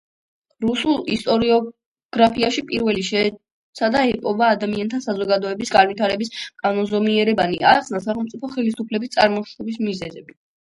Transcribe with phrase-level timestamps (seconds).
[0.63, 6.33] რუსულ ისტორიოგრაფიაში პირველი შეეცადა ეპოვა ადამიანთა საზოგადოების განვითარების
[6.65, 10.37] კანონზომიერებანი, აეხსნა სახელმწიფო ხელისუფლების წარმოშობის მიზეზები.